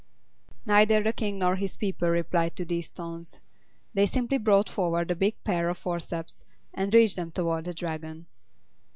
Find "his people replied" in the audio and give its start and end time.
1.55-2.55